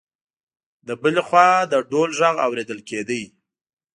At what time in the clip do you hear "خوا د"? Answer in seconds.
1.27-1.73